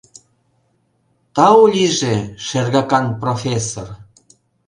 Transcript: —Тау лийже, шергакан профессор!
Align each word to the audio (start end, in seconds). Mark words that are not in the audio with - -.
—Тау 1.35 1.59
лийже, 1.73 2.15
шергакан 2.45 3.05
профессор! 3.21 3.87